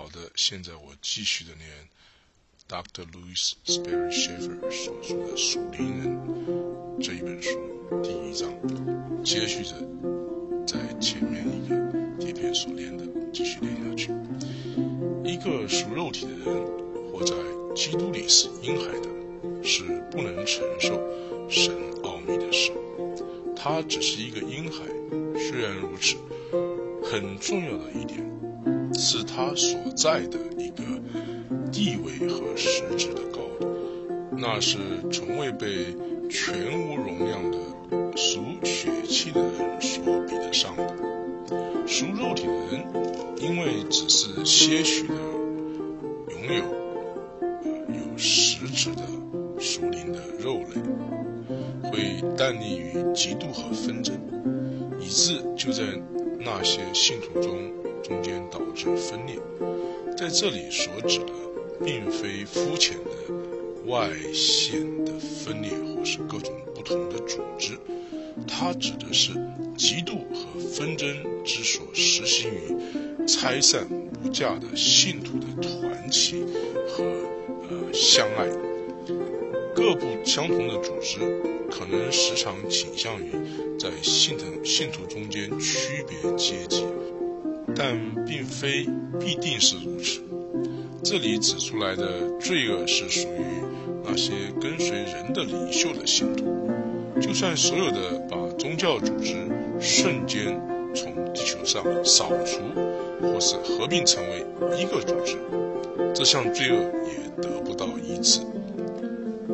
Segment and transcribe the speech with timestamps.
[0.00, 1.68] 好的，现在我继续的念
[2.66, 3.04] Dr.
[3.12, 6.16] Louis Sperry Schaeffer 所说的《属灵人》
[7.04, 7.50] 这一本书
[8.02, 8.50] 第一章，
[9.22, 9.74] 接续着
[10.66, 11.76] 在前面一个
[12.18, 14.10] 贴片所念的，继续念下去。
[15.22, 16.66] 一个属肉体的人，
[17.12, 17.34] 活在
[17.76, 20.98] 基督里是婴孩的，是不能承受
[21.50, 21.74] 神
[22.04, 22.72] 奥秘的事。
[23.54, 24.82] 他只是一个婴孩，
[25.38, 26.16] 虽然如此，
[27.04, 28.18] 很重要的一点
[28.94, 30.82] 是他所在的一个
[31.72, 33.66] 地位和实质的高度，
[34.36, 34.78] 那是
[35.10, 35.96] 从未被
[36.28, 36.54] 全
[36.88, 37.58] 无容量的
[38.16, 40.96] 属血气的人所比得上的。
[41.86, 42.84] 属肉体的人，
[43.38, 45.14] 因为只是些许的
[46.28, 46.64] 拥有
[47.88, 49.02] 有实质的
[49.58, 50.80] 属灵的肉类。
[51.90, 54.14] 会淡立于嫉妒和纷争，
[55.00, 55.82] 以致就在
[56.38, 57.58] 那些信徒中
[58.10, 59.36] 中间导致分裂。
[60.18, 61.32] 在这里所指的，
[61.84, 67.78] 并非肤浅的外显的分裂，或是各种不同的组织，
[68.48, 69.30] 它指的是
[69.78, 71.08] 嫉妒和纷争
[71.44, 73.86] 之所实行于拆散
[74.24, 76.44] 无价的信徒的团契
[76.88, 77.04] 和
[77.68, 78.48] 呃相爱。
[79.72, 81.20] 各不相同的组织
[81.70, 83.30] 可能时常倾向于
[83.78, 86.84] 在信徒信徒中间区别阶级，
[87.74, 88.86] 但并非
[89.18, 90.20] 必定是如此。
[91.02, 93.44] 这里指出来的罪恶是属于
[94.04, 96.44] 那些跟随人的领袖的信徒。
[97.20, 99.34] 就算所有的把宗教组织
[99.80, 100.60] 瞬间
[100.94, 102.60] 从地球上扫除，
[103.20, 104.44] 或是合并成为
[104.78, 105.36] 一个组织，
[106.14, 108.40] 这项罪恶也得不到医治。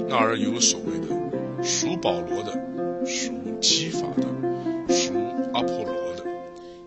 [0.08, 2.52] 那儿有所谓的属保罗的、
[3.04, 5.12] 属基法的、属
[5.52, 6.24] 阿波罗的，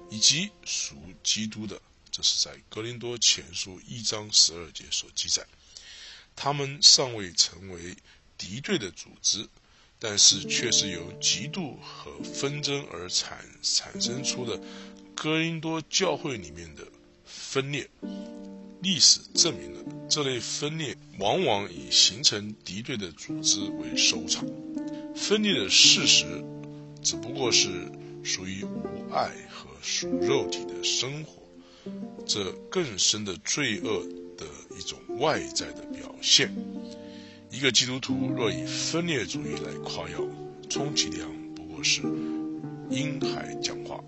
[0.10, 0.96] 以及属
[1.30, 1.80] 基督的。
[2.10, 5.46] 这是在格林多前书一章十二节所记载。
[6.36, 7.96] 他们尚未成为
[8.36, 9.48] 敌对的组织，
[10.00, 14.60] 但是却是由嫉妒和纷争而产产生出的
[15.14, 16.88] 格林多教会里面的
[17.26, 17.88] 分裂。
[18.82, 24.44] 历史证明了这类分裂往往以形成敌对的组织为收场。
[25.16, 26.26] 分裂的事实
[27.04, 27.92] 只不过是
[28.30, 31.42] 属于无爱和属肉体的生活，
[32.28, 34.06] 这更深的罪恶
[34.38, 34.46] 的
[34.78, 36.56] 一种外在的表现。
[37.50, 40.20] 一个基督徒若以分裂主义来夸耀，
[40.70, 42.04] 充其量不过是
[42.92, 44.00] 婴孩讲话。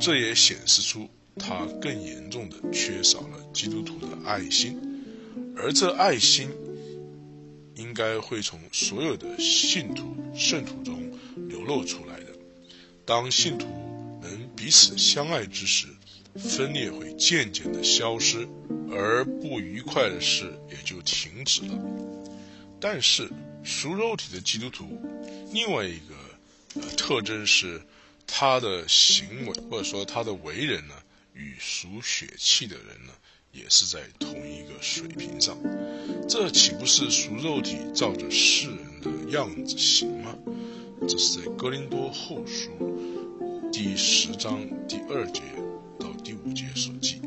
[0.00, 1.06] 这也显示出。
[1.40, 4.76] 他更严重的缺少了基督徒的爱心，
[5.56, 6.50] 而这爱心
[7.76, 11.00] 应该会从所有的信徒圣徒中
[11.48, 12.07] 流露出来。
[13.08, 13.66] 当信徒
[14.20, 15.86] 能彼此相爱之时，
[16.36, 18.46] 分裂会渐渐的消失，
[18.90, 21.74] 而不愉快的事也就停止了。
[22.78, 23.30] 但是
[23.64, 25.00] 属肉体的基督徒，
[25.54, 27.80] 另外一个呃特征是
[28.26, 30.94] 他的行为或者说他的为人呢。
[31.32, 33.12] 与属血气的人呢，
[33.52, 35.56] 也是在同一个水平上，
[36.28, 40.36] 这岂不是属肉体照着世人的样子行吗？
[41.06, 42.70] 这是在哥林多后书
[43.70, 45.42] 第十章第二节
[45.98, 47.20] 到第五节所记。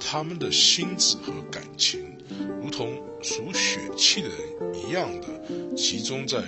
[0.00, 2.16] 他们的心智和感情，
[2.62, 6.44] 如同属血气的人一样的集中在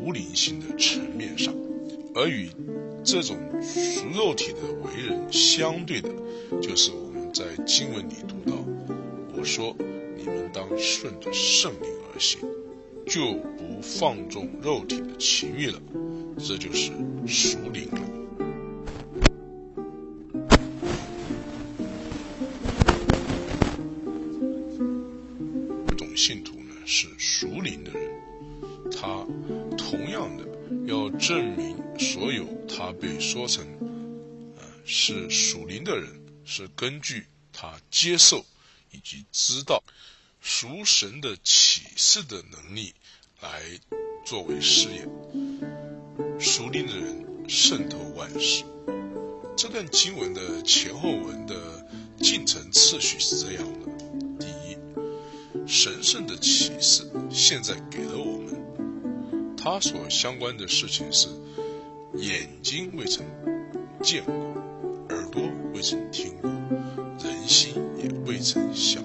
[0.00, 1.54] 无灵性的层面上，
[2.14, 2.48] 而与
[3.04, 6.08] 这种属肉体的为人相对的。
[6.62, 8.56] 就是我们在经文里读到，
[9.36, 9.76] 我说
[10.16, 12.40] 你们当顺着圣灵而行，
[13.06, 15.80] 就不放纵肉体的情欲了，
[16.38, 16.90] 这就是
[17.26, 18.00] 属灵了。
[25.88, 28.10] 这种信徒呢是属灵的人，
[28.90, 29.26] 他
[29.76, 30.44] 同样的
[30.86, 33.64] 要证明所有他被说成，
[34.56, 36.08] 呃是属灵的人。
[36.46, 38.44] 是根据他接受
[38.90, 39.82] 以及知道
[40.46, 42.92] 属神的启示的能力
[43.40, 43.62] 来
[44.26, 45.08] 作为试验。
[46.38, 48.62] 属灵的人渗透万事。
[49.56, 51.86] 这段经文的前后文的
[52.18, 53.88] 进程次序是这样的：
[54.38, 54.76] 第一，
[55.66, 61.26] 神圣的启示现在给了我们，他所相关的事情是
[62.16, 63.24] 眼睛未曾
[64.02, 64.34] 见过，
[65.08, 65.42] 耳朵
[65.72, 67.48] 未曾听过，人。
[67.48, 69.02] 心也未曾想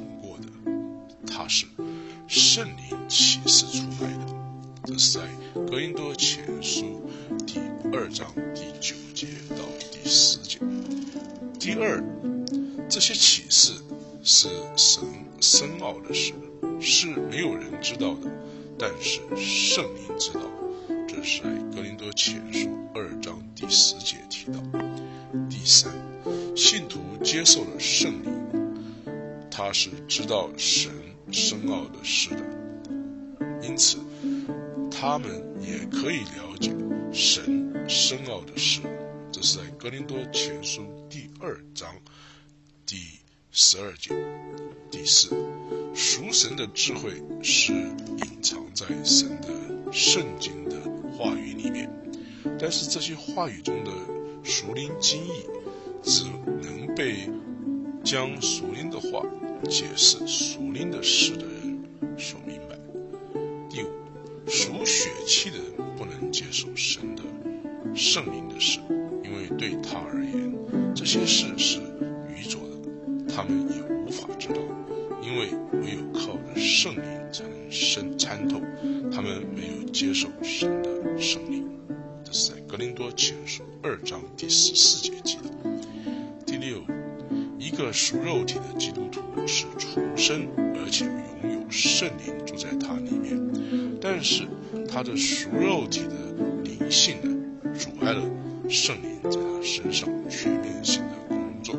[1.39, 1.65] 他，是
[2.27, 4.35] 圣灵启示出来的。
[4.83, 5.21] 这是在
[5.53, 7.09] 格林多前书
[7.47, 7.59] 第
[7.93, 10.59] 二章第九节到第十节。
[11.57, 12.03] 第二，
[12.89, 13.71] 这些启示
[14.21, 15.01] 是神
[15.39, 16.33] 深奥的事，
[16.81, 18.29] 是没有人知道的，
[18.77, 20.41] 但是圣灵知道。
[21.07, 24.59] 这是在格林多前书二章第十节提到。
[25.49, 25.93] 第三，
[26.53, 28.33] 信徒接受了圣灵，
[29.49, 30.91] 他是知道神
[31.31, 32.43] 深奥的事的，
[33.61, 33.97] 因此
[34.89, 35.29] 他们
[35.61, 36.73] 也可以了解
[37.11, 38.81] 神深奥的事。
[39.31, 41.87] 这是在格林多前书第二章
[42.85, 42.97] 第
[43.51, 44.15] 十二节。
[44.89, 45.29] 第四，
[45.93, 50.77] 属神的智慧是隐藏在神的圣经的
[51.11, 51.87] 话语里面，
[52.59, 53.91] 但是这些话语中的
[54.43, 55.45] 熟灵经义，
[56.01, 56.25] 只
[56.63, 57.29] 能被
[58.03, 59.23] 将熟灵的话
[59.67, 61.85] 解释属灵的事的人
[62.17, 62.77] 所明白。
[63.69, 63.87] 第五，
[64.47, 67.23] 属血气的人不能接受神的
[67.95, 68.79] 圣灵的事。
[69.23, 70.53] 因为对他而言，
[70.95, 71.79] 这些事是
[72.27, 74.61] 愚拙的，他们也无法知道，
[75.21, 78.59] 因为唯有靠着圣灵才能深参透。
[79.11, 81.69] 他们没有接受神的圣灵。
[82.23, 85.43] 这是在格林多前书二章第十四节记的。
[87.69, 93.39] 一个属肉体的基督徒是重生，而且拥有圣灵住在他里面，
[94.01, 94.47] 但是
[94.91, 96.15] 他的属肉体的
[96.63, 98.23] 灵性呢，阻碍了。
[98.67, 101.75] 圣灵在他身上全面性的工作，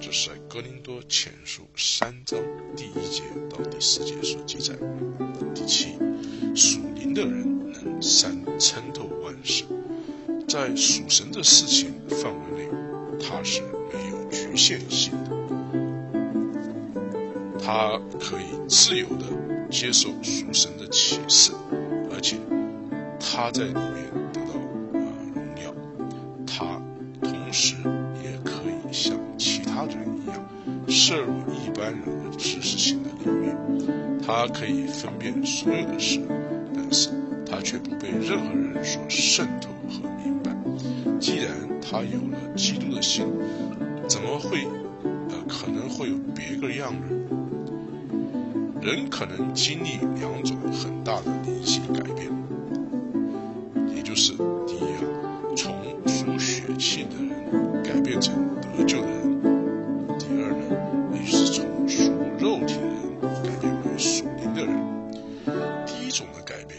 [0.00, 2.40] 这是在哥林多前书三章
[2.74, 4.74] 第一节到第四节所记载。
[5.54, 5.98] 第七，
[6.54, 9.64] 属灵的人能参参透万事，
[10.48, 12.70] 在属神的事情范围内，
[13.20, 13.62] 他是
[14.30, 15.30] 局限性的，
[17.64, 19.24] 他可以自由的
[19.70, 21.52] 接受属神的启示，
[22.12, 22.36] 而且
[23.18, 24.52] 他在里面得到
[24.98, 25.00] 啊
[25.34, 25.74] 荣耀。
[26.46, 26.80] 他
[27.22, 27.36] 同。
[27.50, 27.76] 时
[28.22, 30.36] 也可以像其他人一样
[30.86, 33.54] 摄入一般人的知识性的领域，
[34.24, 36.20] 他可以分辨所有的事，
[36.74, 37.08] 但是
[37.50, 40.54] 他却不被任何人所渗透和明白。
[41.18, 42.57] 既然他有了，
[44.48, 44.64] 会
[45.30, 47.06] 呃可能会有别个样的？
[48.80, 52.32] 人可能经历两种很大的灵性改变，
[53.94, 54.32] 也就是
[54.66, 55.04] 第一啊，
[55.56, 55.74] 从
[56.06, 57.98] 属血气的人改。
[58.08, 59.38] 变成得救的人。
[60.18, 60.62] 第二呢，
[61.12, 64.72] 也就是从属肉体的人改变为属灵的人。
[65.84, 66.78] 第一种的改变，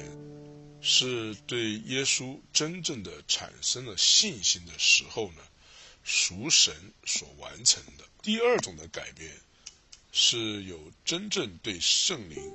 [0.81, 5.41] 是对耶稣真正的产生了信心的时候呢，
[6.11, 6.73] 属神
[7.05, 8.03] 所完成的。
[8.23, 9.29] 第二种的改变，
[10.11, 12.51] 是有真正对圣灵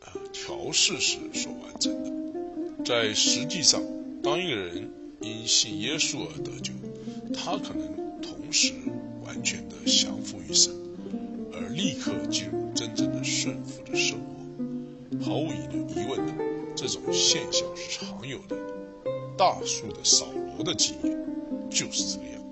[0.00, 2.84] 啊调试时所完成的。
[2.84, 3.80] 在实际上，
[4.20, 6.72] 当一个人因信耶稣而得救。
[7.32, 8.74] 他可能同时
[9.22, 10.74] 完全的降服于神，
[11.52, 15.24] 而立刻进入真正的顺服的生活。
[15.24, 16.34] 毫无疑问的，
[16.74, 18.56] 这种现象是常有的。
[19.38, 21.16] 大数的扫罗的经验
[21.70, 22.45] 就是这个样。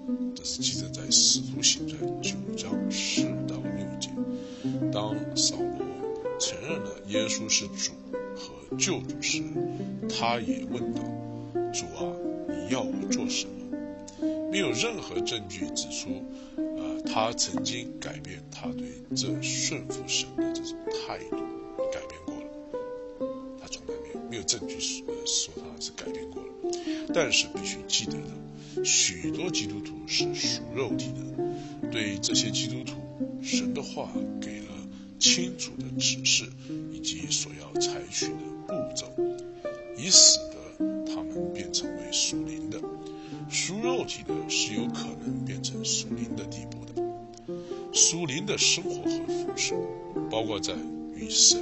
[0.45, 4.11] 是记载在《使徒行传》九章四到六节。
[4.93, 7.93] 当扫罗承认了耶稣是主
[8.37, 9.43] 和救主时，
[10.07, 11.01] 他也问道
[11.73, 12.13] ：“主啊，
[12.47, 13.53] 你要我做什么？”
[14.53, 16.23] 没有任何证据指出，
[16.57, 18.87] 呃，他曾经改变他对
[19.17, 21.39] 这顺服神的这种态度，
[21.91, 22.45] 改变过了。
[23.59, 26.49] 他从来没有没有证据说说他是改变过了。
[27.15, 28.29] 但是必须记得的，
[28.83, 32.97] 许多基督徒是属肉体的，对这些基督徒，
[33.43, 34.67] 神的话给了
[35.19, 36.45] 清楚的指示
[36.93, 38.35] 以及所要采取的
[38.67, 39.07] 步骤，
[39.97, 42.81] 以使得他们变成为属灵的。
[43.49, 47.03] 属肉体的是有可能变成属灵的地步的。
[47.93, 49.75] 属灵的生活和服饰，
[50.31, 50.75] 包括在
[51.15, 51.61] 与神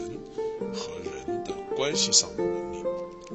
[0.72, 0.88] 和
[1.26, 2.78] 人的关系上的能力，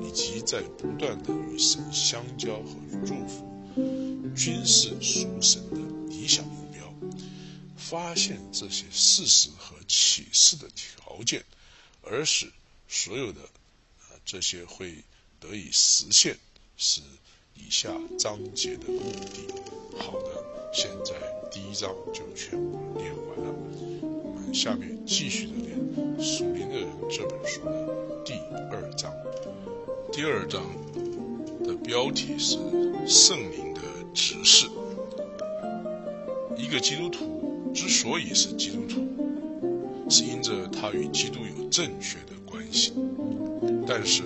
[0.01, 2.65] 以及在不断的与神相交和
[3.05, 3.45] 祝福，
[4.37, 5.77] 均是属神的
[6.09, 6.93] 理想目标。
[7.75, 11.43] 发现这些事实和启示的条件，
[12.01, 12.51] 而使
[12.87, 15.03] 所有的啊这些会
[15.39, 16.37] 得以实现，
[16.77, 17.01] 是。
[17.59, 17.89] 以下
[18.19, 19.51] 章节的目的，
[19.97, 21.15] 好的，现在
[21.51, 23.51] 第一章就全部念完了。
[24.03, 25.75] 我们下面继续的念
[26.23, 28.33] 《属灵的人》这本书的第
[28.71, 29.11] 二章。
[30.13, 30.63] 第二章
[31.65, 32.57] 的标题是
[33.09, 33.81] “圣灵的
[34.17, 34.67] 指示”。
[36.57, 39.07] 一个基督徒之所以是基督徒，
[40.09, 42.93] 是因着他与基督有正确的关系。
[43.87, 44.23] 但是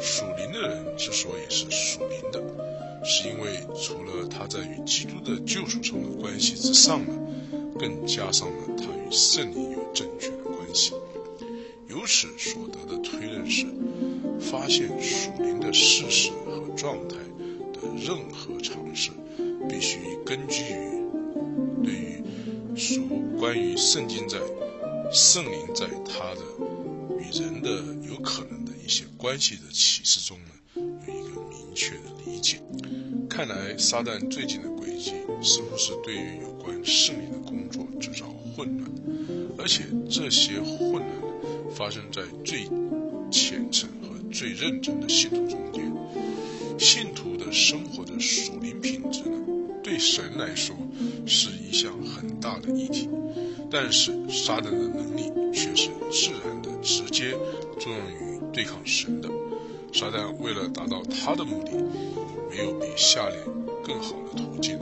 [0.00, 2.42] 属灵的人之所以是属灵的，
[3.04, 7.14] 是因为除了他在与基督的救赎中的关系之上呢，
[7.78, 10.94] 更加上了他与圣灵有正确的关系。
[11.88, 13.66] 由此所得的推论是，
[14.40, 17.16] 发现属灵的事实和状态
[17.72, 19.10] 的任何尝试，
[19.68, 20.62] 必须根据
[21.82, 22.22] 对于
[22.76, 23.06] 属
[23.38, 24.38] 关于圣经在
[25.12, 26.40] 圣灵在他的
[27.18, 27.70] 与人的
[28.08, 30.50] 有可能的一些关系的启示中呢，
[31.06, 32.60] 有一个明确的理解。
[33.28, 38.90] 看来撒旦最近的轨迹似乎是对于有关圣灵的工作制造混乱，
[39.58, 41.04] 而且这些混乱
[41.74, 42.68] 发生在最
[43.30, 45.92] 虔诚和最认真的信徒中间。
[46.78, 49.38] 信徒的生活的属灵品质呢，
[49.84, 50.74] 对神来说
[51.26, 53.08] 是一项很大的议题，
[53.70, 57.32] 但是撒旦的能力却是自然的直接
[57.78, 59.28] 作用于对抗神的。
[59.92, 61.72] 撒旦为了达到他的目的。
[62.56, 63.38] 没有比下列
[63.84, 64.78] 更好的途径，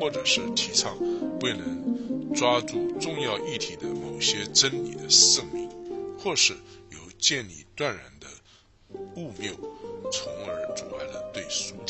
[0.00, 0.96] 或者是提倡
[1.42, 5.68] 未能抓住重要议题的某些真理的圣明，
[6.18, 6.54] 或是
[6.90, 8.26] 有建立断然的
[9.16, 9.52] 误谬，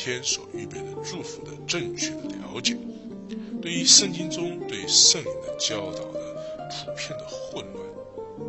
[0.02, 2.74] 天所预备的祝福的正确的了解。
[3.60, 6.20] 对于圣经中对圣灵的教导的
[6.70, 7.86] 普遍的混乱，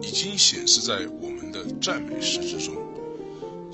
[0.02, 2.76] 已经显示在我们的赞美诗之中。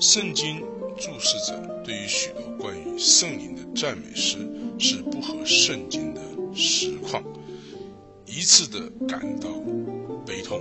[0.00, 0.64] 圣经。
[1.00, 4.36] 注释者对于许多关于圣灵的赞美诗
[4.80, 6.20] 是不合圣经的
[6.52, 7.22] 实况，
[8.26, 9.48] 一致的感到
[10.26, 10.60] 悲痛。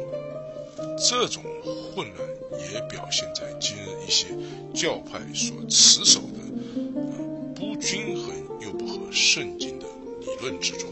[0.95, 2.29] 这种混乱
[2.71, 4.27] 也表现在今日一些
[4.75, 6.46] 教派所持守的
[7.55, 9.85] 不均衡又不合圣经的
[10.21, 10.89] 理论之中。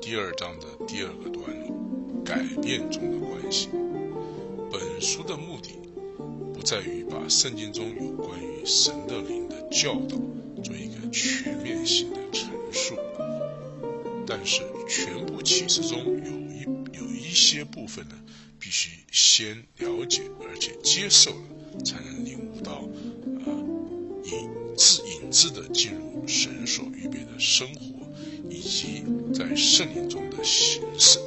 [0.00, 3.68] 第二章的第二个段落，改变中的关系。
[4.70, 5.70] 本书的目的。
[6.52, 10.18] 不在于把圣经中有关于神的灵的教导
[10.62, 12.94] 做一个全面性的陈述，
[14.26, 18.14] 但是全部启示中有一有一些部分呢，
[18.58, 22.84] 必须先了解而且接受了，才能领悟到，
[24.80, 28.06] 自，引自的进入神所预备的生活，
[28.48, 31.18] 以及在圣灵中的形式。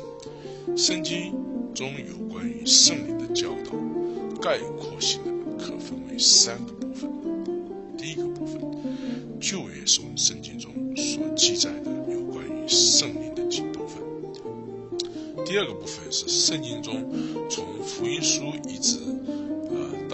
[0.75, 1.31] 圣经
[1.75, 3.71] 中有关于圣灵的教导。
[4.41, 7.09] 概括性的可分为三个部分。
[7.97, 8.59] 第一个部分，
[9.39, 14.03] 旧约圣圣经中所记载的有关于圣灵的几部分；
[15.45, 17.09] 第二个部分是圣经中
[17.49, 18.99] 从福音书一直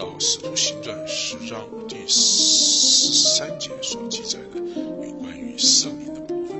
[0.00, 6.56] 到使徒行传十章第十三节所记载的有关于圣灵的部分；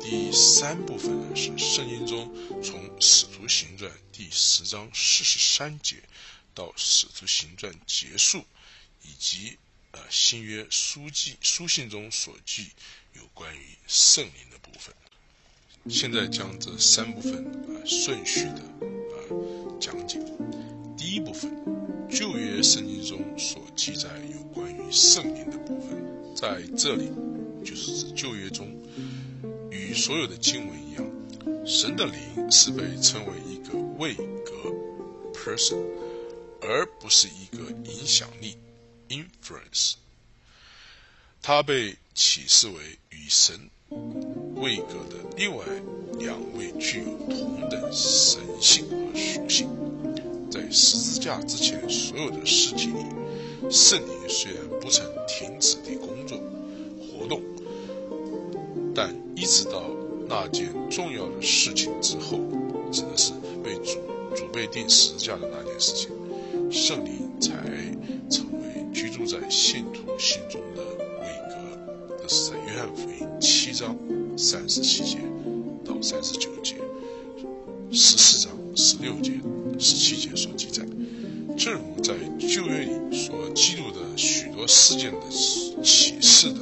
[0.00, 5.96] 第三部分呢是圣经中从使徒行传第十章四十三节。
[6.54, 8.42] 到《使徒行传》结束，
[9.02, 9.58] 以及
[9.90, 12.70] 呃新约书记书信中所记
[13.12, 14.94] 有关于圣灵的部分，
[15.90, 19.16] 现在将这三部分啊顺序的啊
[19.78, 20.18] 讲解。
[20.96, 21.50] 第一部分，
[22.12, 25.96] 旧约圣经中所记载有关于圣灵的部分，
[26.36, 27.10] 在这里
[27.64, 28.68] 就是指旧约中
[29.70, 34.52] 与所有的经文一样，神的灵是被称为一个位格
[35.32, 35.76] person。
[36.64, 38.56] 而不是一个影响力
[39.08, 39.94] （influence）。
[41.42, 42.74] 它被启示为
[43.10, 43.68] 与神
[44.54, 45.64] 位格的另外
[46.20, 49.68] 两位具有同等神性和属性。
[50.52, 53.04] 在十字架之前所有的事情里，
[53.70, 56.36] 圣灵虽然不曾停止的工作
[56.98, 57.40] 活动，
[58.92, 59.84] 但一直到
[60.28, 62.40] 那件重要的事情之后，
[62.90, 64.00] 指的是被主
[64.34, 66.10] 主被定十字架的那件事情。
[66.72, 67.52] 圣灵才
[68.28, 70.82] 成为居住在信徒心中的
[71.20, 73.96] 伟格，这是在约翰福音七章
[74.36, 75.18] 三十七节
[75.84, 76.76] 到三十九节、
[77.92, 79.32] 十四章十六节、
[79.78, 80.84] 十七节所记载。
[81.56, 85.20] 正如在旧约里所记录的许多事件的
[85.82, 86.60] 启示的，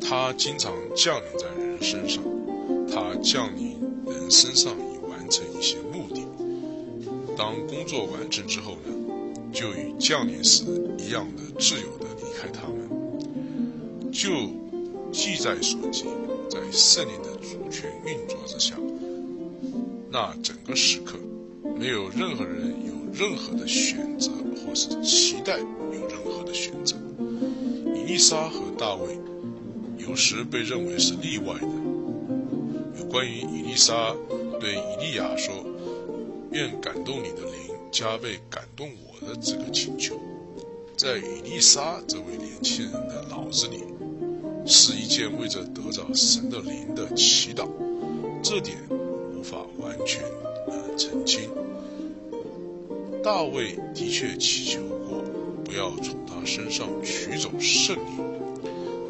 [0.00, 2.22] 他经常降临在人身上，
[2.90, 6.22] 他降临人身上以完成一些目的。
[7.36, 8.92] 当工作完成之后呢，
[9.52, 10.64] 就与降临时
[10.98, 14.10] 一样的自由的离开他们。
[14.12, 14.30] 就
[15.12, 16.04] 记载所记，
[16.48, 18.76] 在圣灵的主权运作之下，
[20.10, 21.18] 那整个时刻，
[21.78, 24.30] 没有任何人有任何的选择，
[24.64, 26.96] 或是期待有任何的选择。
[27.94, 29.18] 伊丽莎和大卫
[29.98, 31.68] 有时被认为是例外的。
[32.98, 34.14] 有关于伊丽莎
[34.60, 35.64] 对以利亚说。
[36.52, 40.18] 愿感动你的灵加倍感动我的这个请求，
[40.96, 43.84] 在伊丽莎这位年轻人的脑子里，
[44.66, 47.68] 是一件为着得着神的灵的祈祷。
[48.42, 50.22] 这点无法完完全
[50.66, 51.50] 呃澄清。
[53.22, 55.22] 大卫的确祈求过
[55.64, 58.18] 不要从他身上取走圣灵，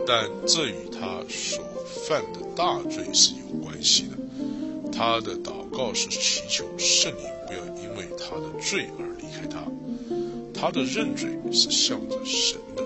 [0.07, 4.19] 但这与他所犯的大罪是有关系的。
[4.93, 9.64] 他的祷告是祈求圣灵不要因为他的罪而离开他，
[10.52, 12.83] 他的认罪是向着神的，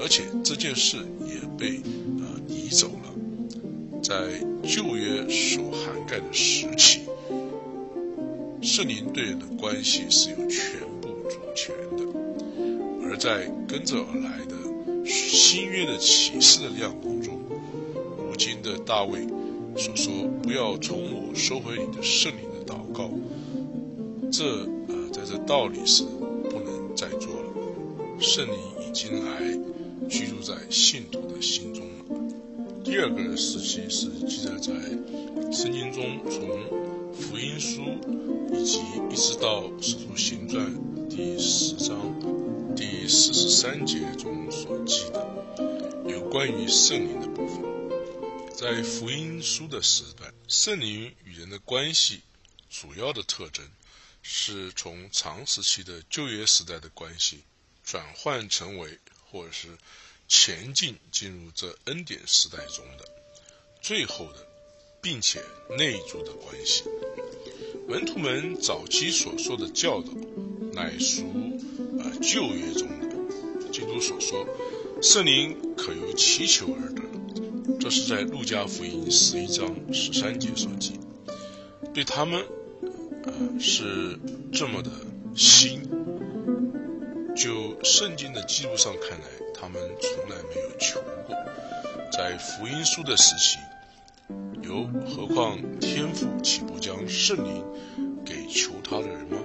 [0.00, 0.96] 而且这件事
[1.26, 1.80] 也被
[2.18, 3.14] 呃移走了。
[4.02, 4.14] 在
[4.62, 7.05] 旧约所涵盖的时期。
[8.76, 12.04] 圣灵对人的关系是有全部主权的，
[13.02, 14.54] 而在跟着而来的
[15.06, 17.40] 新约的启示的亮光中，
[18.18, 19.26] 如今的大卫
[19.78, 20.12] 所说
[20.44, 23.10] “不要从我收回你的圣灵”的祷告，
[24.30, 26.02] 这呃，在这道理是
[26.50, 28.18] 不能再做了。
[28.20, 29.40] 圣灵已经来
[30.06, 32.34] 居住在信徒的心中了。
[32.84, 34.74] 第二个时期是记载在
[35.50, 36.46] 圣经中，从
[37.18, 37.98] 福音书。
[38.52, 38.78] 以及
[39.10, 40.64] 一直到《使徒行传》
[41.08, 45.26] 第十章第四十三节中所记的
[46.08, 47.60] 有关于圣灵的部分，
[48.54, 52.20] 在福音书的时代，圣灵与人的关系
[52.70, 53.68] 主要的特征
[54.22, 57.42] 是从长时期的旧约时代的关系
[57.82, 58.96] 转换成为，
[59.28, 59.76] 或者是
[60.28, 63.08] 前进进入这恩典时代中的
[63.82, 64.46] 最后的，
[65.06, 65.40] 并且
[65.78, 66.82] 内住的关系。
[67.86, 70.08] 门徒们早期所说的教导，
[70.72, 71.22] 乃属
[72.00, 73.70] 呃旧约中的。
[73.70, 74.44] 基督所说，
[75.00, 77.02] 圣灵可由祈求而得，
[77.78, 80.98] 这是在路加福音十一章十三节所记。
[81.94, 82.44] 对他们，
[83.26, 84.18] 呃是
[84.52, 84.90] 这么的
[85.36, 85.88] 新。
[87.36, 91.36] 就圣经的记录上看来，他们从来没有求过。
[92.12, 93.58] 在福音书的时期。
[94.62, 97.64] 有何况天父岂不将圣灵
[98.24, 99.38] 给求他的人吗？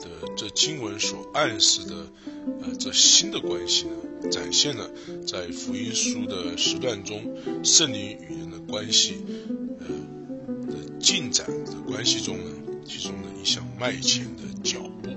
[0.00, 1.94] 的这经文所暗示的，
[2.62, 4.90] 呃，这新的关系呢，展现了
[5.26, 9.24] 在福音书的时段中，圣灵与人的关系，
[9.78, 9.86] 呃
[10.66, 12.50] 的进展的关系中呢，
[12.84, 15.10] 其中的一项迈前的脚步。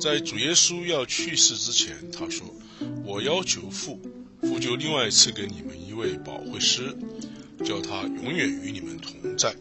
[0.00, 2.44] 在主耶稣要去世之前，他说
[3.06, 4.00] ：“我要求父，
[4.40, 6.96] 父就另外赐给你们一位保惠师。”
[7.64, 9.54] 叫他永远与你们同在，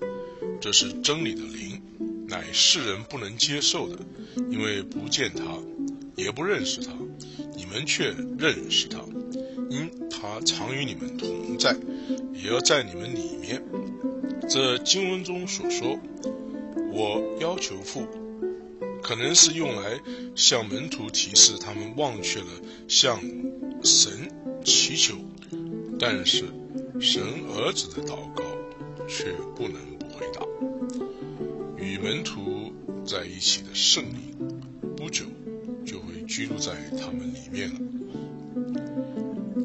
[0.60, 1.82] 这是真理的灵，
[2.28, 4.00] 乃世人不能接受的，
[4.50, 5.44] 因为不见他，
[6.16, 6.92] 也不认识他，
[7.56, 9.00] 你们却认识他，
[9.70, 11.76] 因他常与你们同在，
[12.34, 13.62] 也要在你们里面。
[14.50, 16.00] 这经文中所说，
[16.92, 18.08] 我要求父，
[19.02, 20.00] 可能是用来
[20.36, 22.48] 向门徒提示他们忘却了
[22.88, 23.22] 向
[23.84, 24.32] 神
[24.66, 25.16] 祈求，
[26.00, 26.46] 但是。
[27.02, 28.44] 神儿子的祷告
[29.08, 30.46] 却不能不回答。
[31.76, 32.72] 与门徒
[33.04, 34.62] 在一起的圣灵，
[34.96, 35.26] 不久
[35.84, 37.80] 就会居住在他们里面了。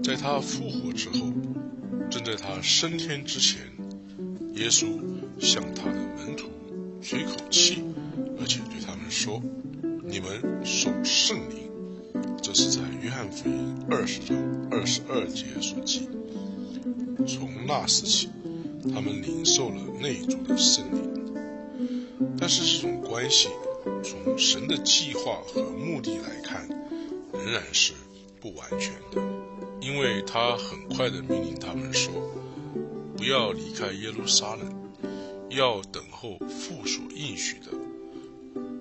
[0.02, 1.30] 在他复活之后，
[2.10, 3.60] 正在他升天之前，
[4.54, 4.98] 耶稣
[5.38, 6.48] 向他的门徒
[7.02, 7.84] 吹口气，
[8.40, 9.42] 而且对他们说
[10.08, 11.68] ：“你们受圣灵。”
[12.42, 14.38] 这是在约翰福音二十章
[14.70, 16.08] 二十二节所记。
[17.24, 18.28] 从那时起，
[18.92, 21.34] 他们领受了内主的圣灵。
[22.38, 23.48] 但是这种关系，
[24.02, 26.68] 从神的计划和目的来看，
[27.32, 27.92] 仍然是
[28.40, 29.22] 不完全的，
[29.80, 32.12] 因为他很快的命令他们说
[33.16, 34.90] ：“不要离开耶路撒冷，
[35.50, 37.70] 要等候父所应许的，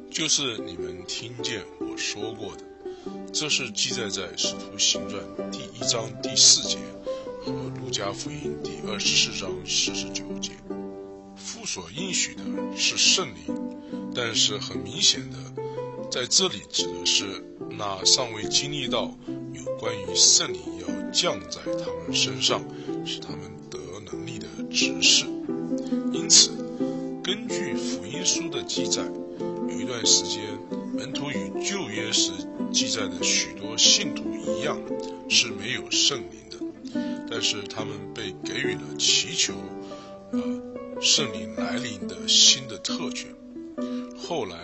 [0.09, 2.63] 就是你们听见我说过的。”
[3.33, 6.77] 这是记载在《使徒行传》第一章第四节。
[7.45, 10.53] 和路加福音第二十四章四十九节，
[11.35, 12.41] 父所应许的
[12.75, 13.55] 是圣灵，
[14.15, 15.37] 但是很明显的，
[16.09, 17.45] 在这里指的是
[17.77, 19.15] 那尚未经历到
[19.53, 22.65] 有关于圣灵要降在他们身上，
[23.05, 23.77] 使他们得
[24.11, 25.25] 能力的指示。
[26.11, 26.49] 因此，
[27.23, 29.03] 根据福音书的记载，
[29.69, 30.41] 有一段时间，
[30.95, 32.31] 门徒与旧约时
[32.73, 34.81] 记载的许多信徒一样，
[35.29, 36.44] 是没有圣灵。
[37.37, 39.55] 但是他们被给予了祈求，
[40.31, 40.39] 呃，
[41.01, 43.29] 圣灵来临的新的特权。
[44.17, 44.55] 后来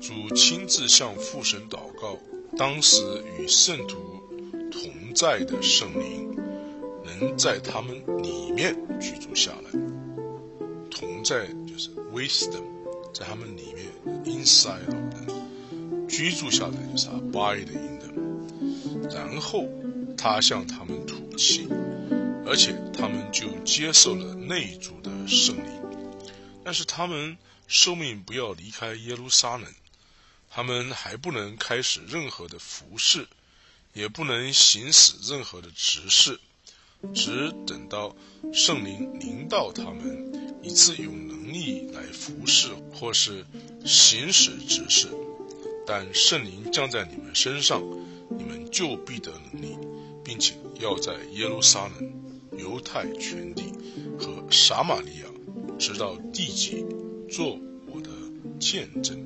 [0.00, 2.16] 主亲自向父神祷告，
[2.56, 3.02] 当时
[3.36, 3.98] 与圣徒
[4.70, 6.36] 同在的圣灵，
[7.04, 9.80] 能在他们里面居住下来。
[10.92, 12.62] 同在就是 wisdom，
[13.12, 19.12] 在他们里面 inside of 居住下来就是 abide in them。
[19.12, 19.64] 然后
[20.16, 21.68] 他向他们吐气。
[22.46, 25.82] 而且他们就接受了内主的圣灵，
[26.62, 29.66] 但是他们受命不要离开耶路撒冷，
[30.50, 33.26] 他们还不能开始任何的服饰，
[33.94, 36.38] 也不能行使任何的执事，
[37.14, 38.14] 只等到
[38.52, 43.46] 圣灵临到他们，以致有能力来服侍或是
[43.86, 45.08] 行使执事。
[45.86, 47.82] 但圣灵降在你们身上，
[48.36, 49.76] 你们就必得能力，
[50.24, 52.12] 并且要在耶路撒冷、
[52.58, 53.64] 犹太全地
[54.18, 55.26] 和撒玛利亚，
[55.78, 56.84] 直到地极，
[57.28, 57.58] 做
[57.92, 58.10] 我的
[58.58, 59.22] 见证。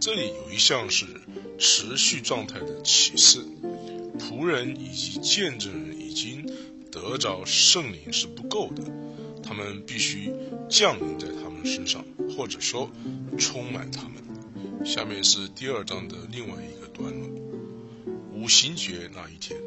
[0.00, 1.06] 这里有一项是
[1.58, 3.38] 持续状态的启示：
[4.18, 6.44] 仆人以及见证人已经
[6.90, 8.82] 得着圣灵是不够的，
[9.42, 10.30] 他们必须
[10.68, 12.04] 降临在他们身上，
[12.36, 12.90] 或者说
[13.38, 14.14] 充满他们。
[14.84, 17.28] 下面是第二章的另外一个段落。
[18.34, 19.58] 五行节那一天，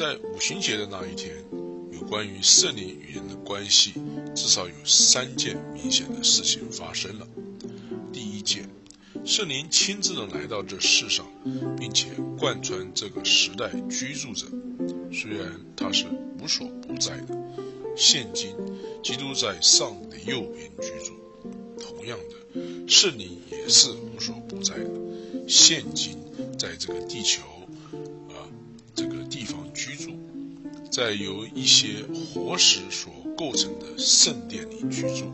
[0.00, 1.44] 在五行节的那一天，
[1.92, 3.92] 有关于圣灵与人的关系，
[4.34, 7.28] 至少有三件明显的事情发生了。
[8.10, 8.66] 第一件，
[9.26, 11.26] 圣灵亲自的来到这世上，
[11.78, 12.06] 并且
[12.38, 14.46] 贯穿这个时代居住着。
[15.12, 16.06] 虽然他是
[16.38, 17.38] 无所不在的，
[17.94, 18.56] 现今
[19.02, 21.12] 基督在上帝的右边居住。
[21.78, 24.90] 同样的，圣灵也是无所不在的，
[25.46, 26.16] 现今
[26.58, 27.42] 在这个地球
[31.00, 35.32] 在由一些活石所构成的圣殿里居住。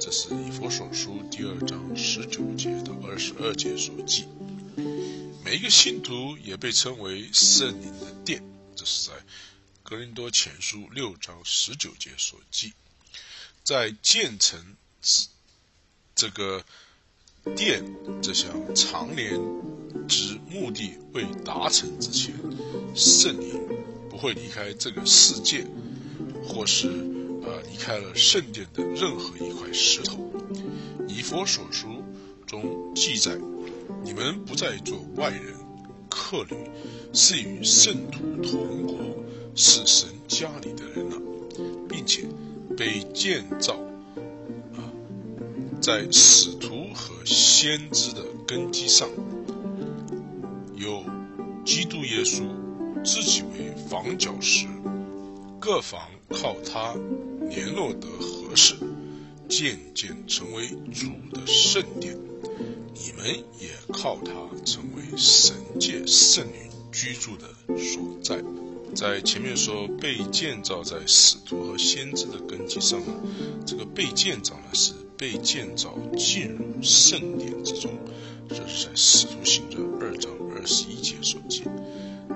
[0.00, 4.24] 这是以佛所书第二章十九节到二十二节所记。
[5.44, 8.42] 每一个信徒也被称为圣灵的殿，
[8.74, 9.16] 这是在
[9.82, 12.72] 格林多前书六章十九节所记。
[13.62, 14.58] 在建成
[15.02, 15.28] 之。
[16.14, 16.64] 这个
[17.54, 17.84] 殿
[18.22, 19.38] 这项长年
[20.08, 22.34] 之目的未达成之前，
[22.94, 23.60] 圣灵
[24.12, 25.66] 不会离开这个世界，
[26.44, 30.30] 或是呃离开了圣殿的任何一块石头。
[31.08, 31.88] 以佛所书
[32.46, 33.38] 中记载，
[34.04, 35.54] 你们不再做外人、
[36.10, 36.54] 客旅，
[37.14, 38.98] 是与圣徒同国，
[39.54, 41.16] 是神家里的人了，
[41.88, 42.26] 并且
[42.76, 43.72] 被建造。
[44.76, 44.92] 啊
[45.80, 49.08] 在使徒和先知的根基上，
[50.76, 51.02] 有
[51.64, 52.42] 基督耶稣
[53.04, 54.66] 自己为房角石，
[55.60, 56.94] 各房靠他
[57.50, 58.74] 联络得合适，
[59.48, 62.16] 渐渐成为主的圣殿。
[62.94, 63.26] 你们
[63.58, 64.32] 也靠他
[64.64, 68.42] 成为神界圣女居住的所在。
[68.94, 73.06] 在前面说被建造在使徒和先知的根基上呢，
[73.66, 74.92] 这个被建造呢是。
[75.14, 77.92] 被建造进入圣殿之中，
[78.48, 81.62] 这是在《使徒行传》二章二十一节所记。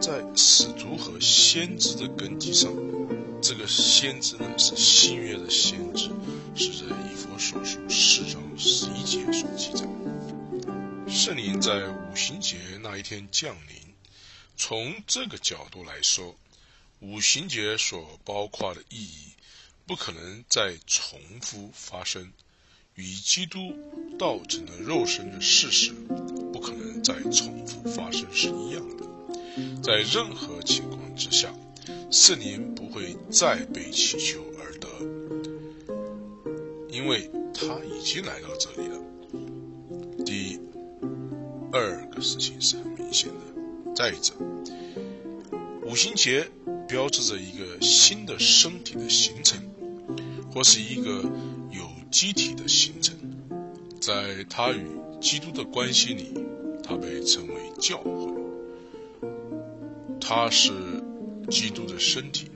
[0.00, 2.70] 在使徒和先知的根基上，
[3.40, 6.10] 这个先知呢是新约的先知，
[6.54, 9.88] 是在以佛所书四章十一节所记载。
[11.08, 13.94] 圣灵在五行节那一天降临，
[14.56, 16.36] 从这个角度来说，
[17.00, 19.32] 五行节所包括的意义
[19.86, 22.30] 不可能再重复发生。
[22.94, 23.74] 与基督
[24.18, 25.92] 道成了肉身的事实
[26.50, 29.15] 不可能再重复发生是一样的。
[29.82, 31.52] 在任何情况之下，
[32.10, 34.88] 圣灵不会再被祈求而得，
[36.88, 38.98] 因为他已经来到这里了。
[40.24, 40.58] 第
[41.72, 43.94] 二个事情是很明显的。
[43.94, 44.34] 再者，
[45.84, 46.48] 五行节
[46.86, 49.58] 标志着一个新的身体的形成，
[50.52, 51.22] 或是一个
[51.70, 51.86] 有。
[52.08, 53.14] 机体的形成，
[54.00, 54.86] 在他与
[55.20, 56.32] 基督的关系里，
[56.82, 58.45] 他被称为教会。
[60.28, 60.72] 他是
[61.48, 62.50] 基督的身体。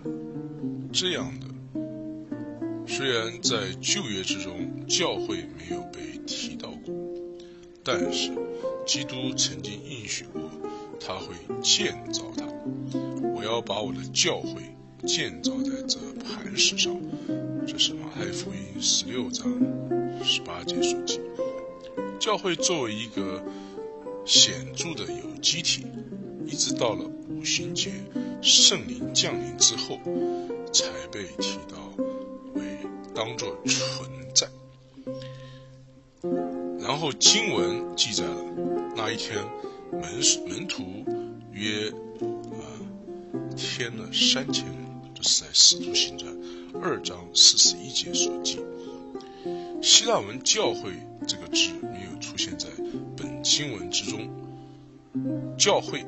[0.92, 1.46] 这样的，
[2.85, 6.92] 虽然在旧约之中教会没有被提到过，
[7.85, 8.33] 但是
[8.85, 10.42] 基督曾经应许过，
[10.98, 11.28] 他会
[11.62, 12.44] 建造它。
[13.37, 14.74] 我要把我的教会
[15.06, 17.00] 建造在这磐石上。
[17.68, 19.48] 这是马太福音十六章
[20.24, 21.20] 十八节所记。
[22.18, 23.44] 教会作为一个
[24.26, 25.87] 显著的有机体，
[26.44, 27.09] 一直到了
[27.40, 27.90] 五旬节
[28.42, 29.98] 圣灵降临之后，
[30.74, 31.90] 才被提到
[32.53, 32.62] 为
[33.14, 34.46] 当作存在。
[36.79, 38.37] 然后经文记载了
[38.94, 39.38] 那一天
[39.90, 40.03] 门
[40.50, 40.85] 门徒
[41.50, 42.61] 约啊
[43.57, 44.76] 添了三千人，
[45.14, 46.31] 这是在使徒行传。
[46.83, 48.59] 二章四十一节所记，
[49.81, 50.92] 希腊文“教会”
[51.26, 52.68] 这个字没有出现在
[53.16, 54.29] 本经文之中。
[55.59, 56.05] 教会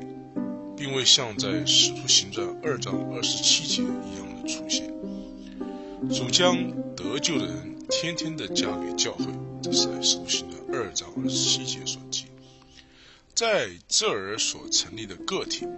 [0.83, 4.93] 并未像在《使徒行传》二章二十七节一样的出现。
[6.11, 6.57] 主将
[6.97, 9.27] 得救的人天天的加给教会，
[9.63, 12.25] 这是在《使徒行传》二章二十七节所记。
[13.33, 15.69] 在这儿所成立的个体，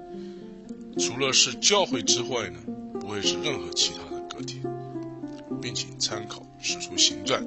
[0.98, 2.58] 除了是教会之外呢，
[2.98, 4.62] 不会是任何其他的个体，
[5.60, 7.46] 并且参考《使徒行传》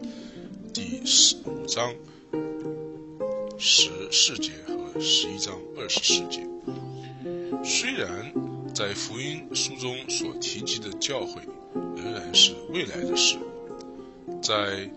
[0.71, 1.91] 第十五章
[3.57, 6.47] 十四节和十一章二十四节。
[7.69, 8.33] 虽然
[8.73, 11.41] 在福音书中所提及的教会
[11.97, 13.37] 仍然是未来的事，
[14.41, 14.53] 在《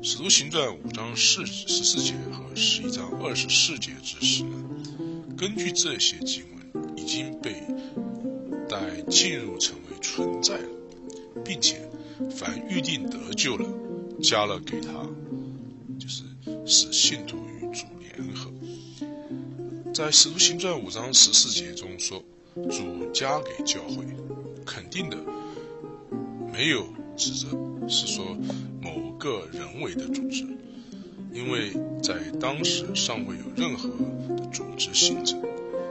[0.00, 4.64] 使徒行传》五章四十四节和十一章二十四节之时呢，
[5.36, 7.60] 根据这些经文已经被
[8.68, 10.68] 带进入成为存在了，
[11.44, 11.90] 并且
[12.30, 13.68] 凡预定得救了，
[14.22, 14.92] 加了给他，
[15.98, 16.22] 就是
[16.64, 17.59] 使信徒与。
[20.00, 22.24] 在《使徒行传》五章十四节中说
[22.70, 24.02] ：“主加给教会，
[24.64, 25.18] 肯定的，
[26.50, 26.86] 没有
[27.18, 27.48] 指责
[27.86, 28.34] 是说
[28.80, 30.46] 某个人为的组织，
[31.34, 33.90] 因为在当时尚未有任何
[34.38, 35.38] 的组织形成，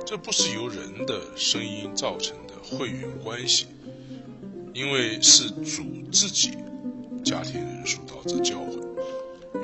[0.07, 3.67] 这不是由人的声音造成的会员关系，
[4.73, 6.57] 因为是主自己
[7.23, 8.81] 加添人数到这教会，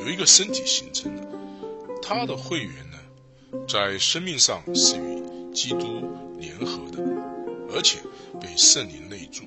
[0.01, 1.27] 有一个身体形成的，
[1.99, 2.94] 他的会员呢？”
[3.67, 6.03] 在生命上是与基督
[6.37, 7.03] 联合的，
[7.73, 7.99] 而且
[8.39, 9.43] 被圣灵内住。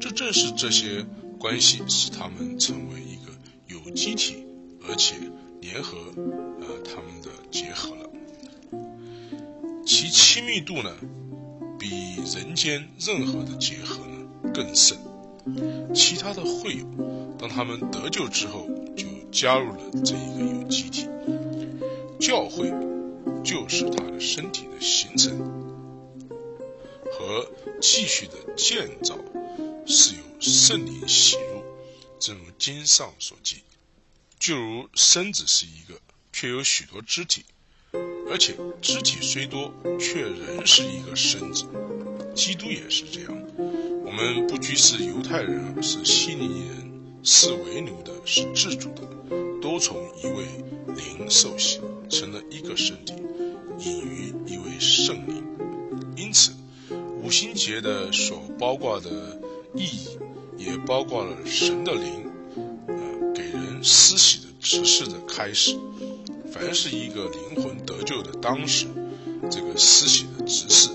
[0.00, 1.04] 这正是这些
[1.38, 3.32] 关系使他们成为一个
[3.66, 4.46] 有机体，
[4.88, 5.16] 而且
[5.60, 5.96] 联合，
[6.60, 8.10] 呃，他们的结合了。
[9.84, 10.90] 其亲密度呢，
[11.78, 14.96] 比人间任何的结合呢更甚。
[15.94, 16.86] 其他的会友，
[17.38, 21.06] 当他们得救之后，就加入了这一个有机体，
[22.18, 22.72] 教会。
[23.44, 25.38] 就是他的身体的形成
[27.12, 27.46] 和
[27.80, 29.18] 继续的建造，
[29.86, 31.62] 是由圣灵喜入，
[32.18, 33.58] 正如经上所记。
[34.38, 36.00] 就如身子是一个，
[36.32, 37.44] 却有许多肢体，
[38.30, 41.66] 而且肢体虽多，却仍是一个身子。
[42.34, 43.46] 基督也是这样。
[44.04, 49.02] 我们不拘是犹太人，是希利尼人，是为奴的，是自主的，
[49.64, 50.44] 都从一位
[50.94, 53.14] 灵受洗，成了一个身体。
[53.78, 55.42] 隐于一位圣灵，
[56.18, 56.52] 因此
[57.22, 59.40] 五星节的所包括的
[59.74, 60.18] 意义，
[60.58, 62.30] 也包括了神的灵，
[62.88, 65.74] 呃，给人施洗的指示的开始。
[66.52, 68.86] 凡是一个灵魂得救的当时，
[69.50, 70.90] 这个施洗的指示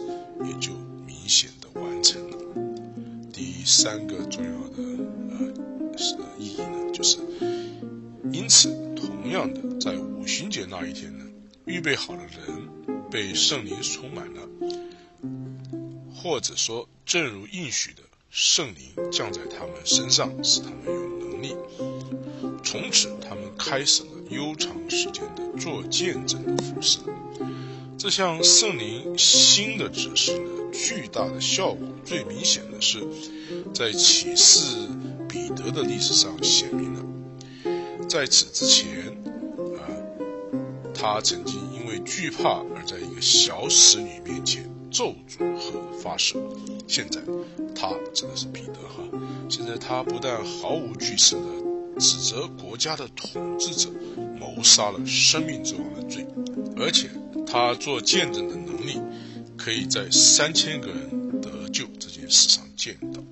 [0.46, 0.72] 也就
[1.08, 2.38] 明显的完成了。
[3.34, 4.84] 第三个重要的
[5.32, 5.54] 呃
[6.20, 7.18] 呃意义呢，就是
[8.32, 11.26] 因此，同样的，在五旬节那一天呢。
[11.66, 12.68] 预备好的人
[13.12, 14.42] 被圣灵充满了，
[16.16, 21.56] 或者说，正如应许的，圣灵降在他们身上，使他们有能力。
[22.64, 26.98] 从此，他们开始了悠长时间的做见证的服饰。
[28.00, 33.00] 这项圣灵新的指示呢，巨大的效果最明显的是，
[33.76, 34.88] 在启示
[35.28, 37.06] 彼得的历史上显明了。
[38.10, 39.08] 在此之前。
[39.78, 39.88] 啊
[41.02, 46.36] 他曾经因为惧怕而在一个小使女面前咒诅和发誓。
[46.88, 47.22] 现在，
[47.74, 49.02] 他指的是彼得哈。
[49.48, 53.90] 现在他不但毫无惧色的指责国家的统治者
[54.38, 56.28] 谋杀了生命之王的罪，
[56.76, 57.10] 而且
[57.48, 59.00] 他做见证的能力，
[59.56, 63.24] 可以在三千个人得救这件事上见到。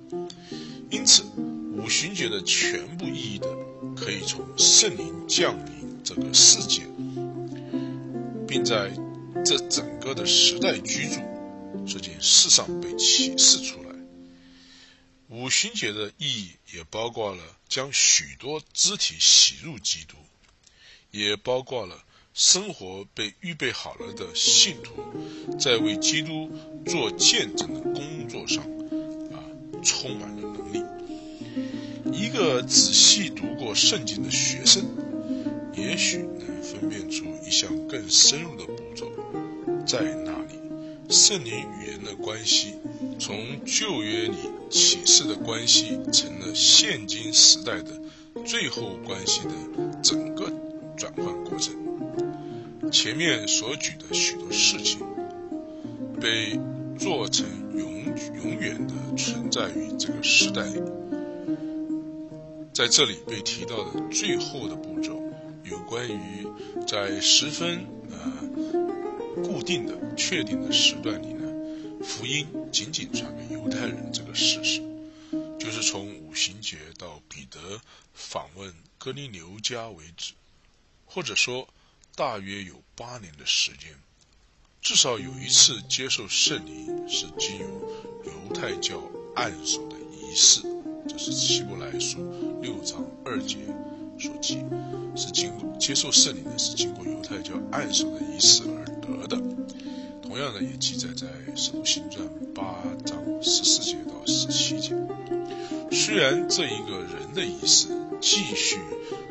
[0.90, 1.22] 因此，
[1.76, 3.48] 五旬节的全部意义的，
[4.00, 6.82] 可以从圣灵降临这个世界。
[8.48, 8.90] 并在
[9.44, 11.20] 这整个的时代居住
[11.86, 13.90] 这件事上被启示出来。
[15.28, 20.16] 五旬节的意义也包括了将许多肢体洗入基督，
[21.10, 24.94] 也包括了生活被预备好了的信徒，
[25.58, 26.50] 在为基督
[26.86, 28.64] 做见证的工作上，
[29.30, 29.44] 啊，
[29.84, 30.82] 充满了能力。
[32.28, 34.84] 一个仔细读过圣经的学生，
[35.74, 37.24] 也许能分辨出。
[37.46, 39.10] 一项更深入的步骤，
[39.86, 40.60] 在那里，
[41.08, 42.74] 圣灵与人的关系，
[43.18, 44.34] 从旧约里
[44.68, 47.98] 启示的关系，成了现今时代的
[48.44, 49.50] 最后关系的
[50.02, 50.52] 整个
[50.98, 51.74] 转换过程。
[52.92, 55.00] 前面所举的许多事情，
[56.20, 56.60] 被
[56.98, 58.04] 做成永
[58.44, 60.82] 永远的存在于这个时代里，
[62.78, 65.20] 在这里被提到的最后的步骤。
[65.64, 66.46] 有关于
[66.86, 71.44] 在十分呃固定的、确定的时段里呢，
[72.04, 74.80] 福音仅仅传给犹太人这个事实，
[75.58, 77.80] 就是从五旬节到彼得
[78.14, 80.34] 访问哥尼流家为止，
[81.04, 81.66] 或者说
[82.14, 83.92] 大约有八年的时间。
[84.80, 87.66] 至少有一次接受圣灵是经由
[88.24, 89.02] 犹太教
[89.34, 90.62] 按手的仪式，
[91.06, 92.18] 这是希伯来书
[92.60, 93.58] 六章二节
[94.18, 94.58] 所记，
[95.14, 99.42] 是经过接受圣灵的是经过犹太教按手的仪式而得的。
[100.22, 104.94] 同样的也记载在使徒行传八章十四节到十七节。
[105.90, 107.88] 虽然这一个人的仪式
[108.20, 108.78] 继续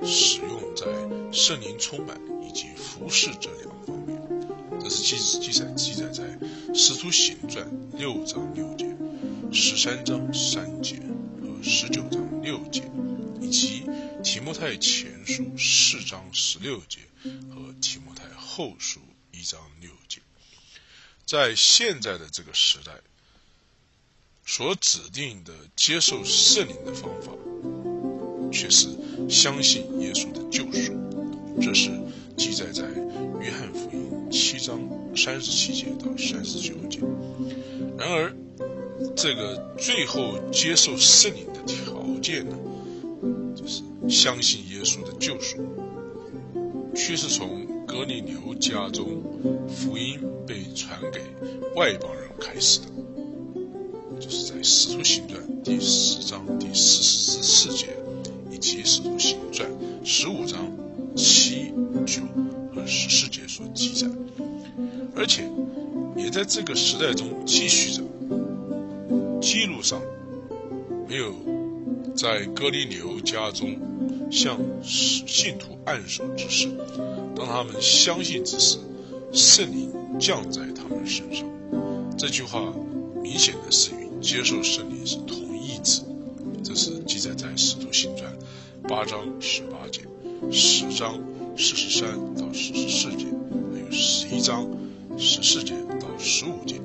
[0.04, 0.86] 使用在
[1.32, 4.20] 圣灵充满以及服侍这两个方面，
[4.80, 6.24] 这是记记载记载在
[6.74, 8.88] 使徒行传六章六节、
[9.52, 11.00] 十三章三节
[11.68, 12.90] 十九章六节，
[13.42, 13.84] 以及
[14.24, 17.00] 提摩太前书四章十六节
[17.54, 19.02] 和提摩太后书
[19.34, 20.22] 一章六节。
[21.26, 22.94] 在现在的这个时代。
[24.50, 27.34] 所指定的接受圣灵的方法，
[28.50, 28.88] 却是
[29.30, 30.94] 相信耶稣的救赎。
[31.62, 31.92] 这是
[32.38, 32.84] 记载在
[33.42, 34.80] 约翰福音七章
[35.18, 37.02] 三十七节到三十九节。
[37.98, 38.34] 然而，
[39.16, 42.56] 这个最后接受圣灵的条件呢，
[43.56, 45.58] 就是相信耶稣的救赎，
[46.96, 49.22] 却是从格里牛家中
[49.68, 51.22] 福音被传给
[51.76, 52.86] 外邦人开始的。
[54.20, 57.96] 就是在《使徒行传》第十章第四十四节，
[58.52, 59.70] 以及《使徒行传》
[60.04, 60.76] 十五章
[61.16, 61.72] 七、
[62.06, 62.24] 九
[62.74, 64.08] 和十四节所记载，
[65.16, 65.48] 而且
[66.16, 68.07] 也在这个时代中继续着。
[69.42, 70.02] 记录上
[71.08, 71.34] 没有
[72.16, 73.78] 在哥尼流家中
[74.32, 76.68] 向信徒按手之事，
[77.36, 78.78] 当他们相信之时，
[79.32, 81.48] 圣灵降在他们身上。
[82.18, 82.74] 这句话
[83.22, 84.08] 明显的是与。
[84.20, 86.02] 接受圣灵是同义词，
[86.64, 88.36] 这是记载在《使徒行传》
[88.90, 90.02] 八章十八节、
[90.52, 91.20] 十章
[91.56, 93.28] 四十三到四十四节，
[93.72, 94.68] 还有十一章
[95.20, 96.82] 十四节到十五节，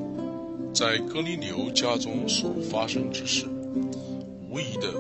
[0.75, 3.45] 在哥尼流家中所发生之事，
[4.51, 4.91] 无疑的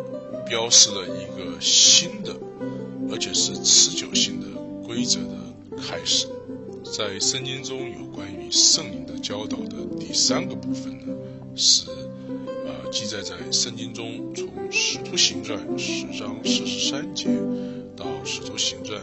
[0.46, 2.36] 标示了一个新的，
[3.10, 4.46] 而且是持久性的
[4.86, 6.26] 规则的开始。
[6.84, 11.06] 在圣经中有关于圣灵的教导的第三个部分呢，
[11.56, 11.90] 是
[12.46, 12.90] 呃。
[12.92, 17.24] 记载在圣经中，从《使徒行传》十章四十三节
[17.96, 19.00] 到《使徒行传》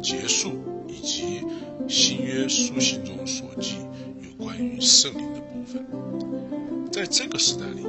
[0.00, 0.52] 结束，
[0.88, 1.42] 以及
[1.86, 3.74] 新约书信中所记
[4.22, 5.53] 有关于圣灵的部分。
[6.92, 7.82] 在这个时代里，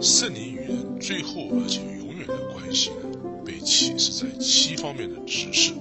[0.00, 5.72] 圣灵与人最后而且永远的关系呢，被启示在七方面的指示，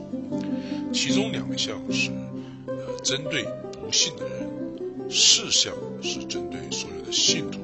[0.94, 2.12] 其中两项是
[2.68, 7.60] 呃针对不信的人，四项是针对所有的信徒。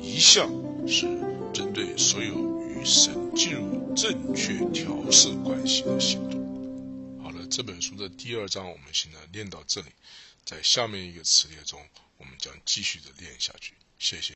[0.00, 0.50] 一项
[0.86, 1.06] 是
[1.52, 2.34] 针对所有
[2.68, 6.38] 与神进入正确调试关系的信徒。
[7.22, 9.86] 好了，这本书的第二章我们现在练到这里，
[10.44, 11.80] 在下面一个词列中，
[12.22, 13.74] 我们将继续的练下去。
[13.98, 14.32] 谢谢。